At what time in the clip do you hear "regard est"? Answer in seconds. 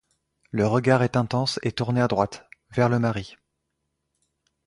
0.65-1.15